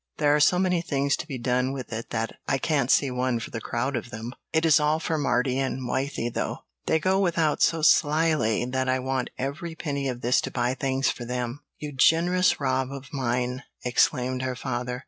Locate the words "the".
3.51-3.61